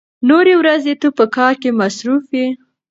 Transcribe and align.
نورې 0.29 0.53
ورځې 0.61 0.93
ته 1.01 1.07
په 1.17 1.25
کار 1.35 1.53
کې 1.61 1.69
مصروف 1.79 2.25
يې. 2.37 2.47